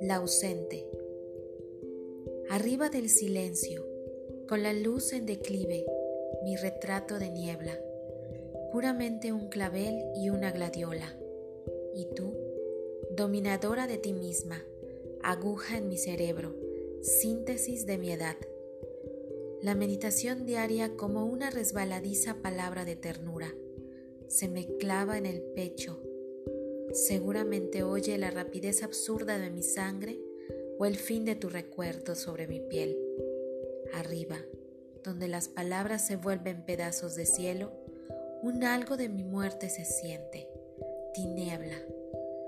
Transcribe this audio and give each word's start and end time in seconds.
La 0.00 0.16
ausente. 0.16 0.86
Arriba 2.50 2.88
del 2.88 3.08
silencio, 3.08 3.86
con 4.48 4.62
la 4.62 4.72
luz 4.72 5.12
en 5.12 5.26
declive, 5.26 5.84
mi 6.44 6.56
retrato 6.56 7.18
de 7.18 7.30
niebla, 7.30 7.78
puramente 8.72 9.32
un 9.32 9.48
clavel 9.48 10.02
y 10.16 10.30
una 10.30 10.50
gladiola. 10.50 11.18
Y 11.94 12.06
tú, 12.14 12.34
dominadora 13.16 13.86
de 13.86 13.98
ti 13.98 14.12
misma, 14.12 14.64
aguja 15.22 15.78
en 15.78 15.88
mi 15.88 15.98
cerebro, 15.98 16.54
síntesis 17.02 17.86
de 17.86 17.98
mi 17.98 18.10
edad. 18.10 18.36
La 19.62 19.74
meditación 19.74 20.46
diaria 20.46 20.96
como 20.96 21.26
una 21.26 21.50
resbaladiza 21.50 22.36
palabra 22.42 22.84
de 22.84 22.96
ternura 22.96 23.54
se 24.28 24.46
me 24.46 24.66
clava 24.76 25.16
en 25.16 25.24
el 25.24 25.40
pecho 25.40 26.02
Seguramente 26.92 27.82
oye 27.82 28.16
la 28.18 28.30
rapidez 28.30 28.82
absurda 28.82 29.38
de 29.38 29.50
mi 29.50 29.62
sangre 29.62 30.18
o 30.78 30.86
el 30.86 30.96
fin 30.96 31.24
de 31.24 31.34
tu 31.34 31.48
recuerdo 31.48 32.14
sobre 32.14 32.46
mi 32.46 32.60
piel. 32.60 32.98
Arriba, 33.92 34.38
donde 35.04 35.28
las 35.28 35.48
palabras 35.48 36.06
se 36.06 36.16
vuelven 36.16 36.64
pedazos 36.64 37.14
de 37.14 37.26
cielo, 37.26 37.72
un 38.42 38.64
algo 38.64 38.96
de 38.96 39.08
mi 39.08 39.24
muerte 39.24 39.68
se 39.68 39.84
siente. 39.84 40.48
Tiniebla, 41.14 41.78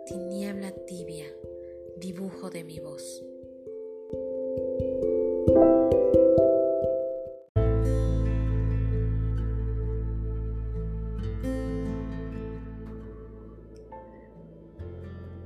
tiniebla 0.07 0.71
tibia, 0.87 1.27
dibujo 1.99 2.51
de 2.51 2.65
mi 2.65 2.79
voz. 2.79 3.25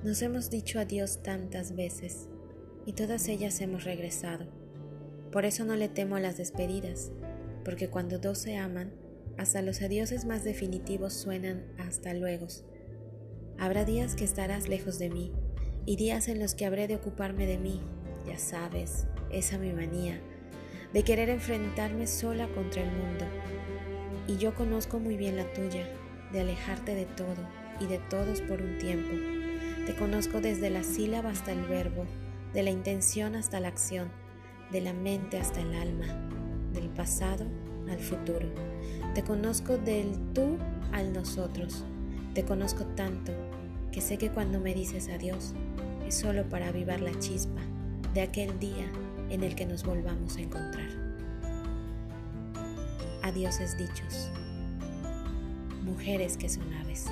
Nos 0.04 0.20
hemos 0.20 0.50
dicho 0.50 0.78
adiós 0.78 1.22
tantas 1.22 1.74
veces 1.74 2.28
y 2.84 2.92
todas 2.92 3.26
ellas 3.26 3.58
hemos 3.62 3.84
regresado. 3.84 4.44
Por 5.32 5.46
eso 5.46 5.64
no 5.64 5.76
le 5.76 5.88
temo 5.88 6.16
a 6.16 6.20
las 6.20 6.36
despedidas, 6.36 7.10
porque 7.64 7.88
cuando 7.88 8.18
dos 8.18 8.36
se 8.36 8.58
aman, 8.58 8.92
hasta 9.38 9.62
los 9.62 9.80
adioses 9.80 10.26
más 10.26 10.44
definitivos 10.44 11.14
suenan 11.14 11.64
hasta 11.78 12.12
luego. 12.12 12.48
Habrá 13.58 13.86
días 13.86 14.14
que 14.14 14.24
estarás 14.24 14.68
lejos 14.68 14.98
de 14.98 15.08
mí 15.08 15.32
y 15.86 15.96
días 15.96 16.28
en 16.28 16.38
los 16.38 16.54
que 16.54 16.66
habré 16.66 16.86
de 16.86 16.96
ocuparme 16.96 17.46
de 17.46 17.56
mí, 17.56 17.80
ya 18.26 18.38
sabes, 18.38 19.06
esa 19.30 19.56
mi 19.56 19.72
manía, 19.72 20.20
de 20.92 21.02
querer 21.02 21.30
enfrentarme 21.30 22.06
sola 22.06 22.46
contra 22.48 22.82
el 22.82 22.90
mundo. 22.90 23.24
Y 24.28 24.36
yo 24.36 24.54
conozco 24.54 24.98
muy 24.98 25.16
bien 25.16 25.38
la 25.38 25.50
tuya, 25.54 25.88
de 26.30 26.40
alejarte 26.40 26.94
de 26.94 27.06
todo 27.06 27.48
y 27.80 27.86
de 27.86 28.00
todos 28.10 28.42
por 28.42 28.60
un 28.60 28.76
tiempo 28.76 29.43
te 29.86 29.94
conozco 29.94 30.40
desde 30.40 30.70
la 30.70 30.82
sílaba 30.82 31.30
hasta 31.30 31.52
el 31.52 31.62
verbo, 31.62 32.06
de 32.54 32.62
la 32.62 32.70
intención 32.70 33.34
hasta 33.36 33.60
la 33.60 33.68
acción, 33.68 34.08
de 34.72 34.80
la 34.80 34.94
mente 34.94 35.38
hasta 35.38 35.60
el 35.60 35.74
alma, 35.74 36.06
del 36.72 36.88
pasado 36.88 37.44
al 37.90 37.98
futuro. 37.98 38.48
Te 39.14 39.22
conozco 39.22 39.76
del 39.76 40.16
tú 40.32 40.56
al 40.92 41.12
nosotros. 41.12 41.84
Te 42.34 42.44
conozco 42.44 42.84
tanto 42.96 43.32
que 43.92 44.00
sé 44.00 44.16
que 44.16 44.30
cuando 44.30 44.58
me 44.58 44.74
dices 44.74 45.08
adiós 45.08 45.52
es 46.06 46.14
solo 46.14 46.48
para 46.48 46.68
avivar 46.68 47.00
la 47.00 47.16
chispa 47.18 47.60
de 48.14 48.22
aquel 48.22 48.58
día 48.58 48.90
en 49.28 49.42
el 49.42 49.54
que 49.54 49.66
nos 49.66 49.84
volvamos 49.84 50.36
a 50.36 50.40
encontrar. 50.40 50.88
Adioses 53.22 53.76
dichos. 53.76 54.30
Mujeres 55.84 56.36
que 56.36 56.48
son 56.48 56.72
aves. 56.74 57.06